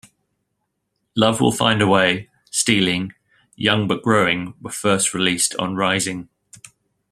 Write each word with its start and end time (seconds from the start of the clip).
"Love 1.15 1.39
Will 1.39 1.51
Find 1.51 1.79
a 1.79 1.85
Way", 1.85 2.27
"Stealing", 2.49 3.13
"Young 3.55 3.87
But 3.87 4.01
Growing" 4.01 4.55
were 4.59 4.71
first 4.71 5.13
released 5.13 5.55
on 5.59 5.75
"Rising". 5.75 6.27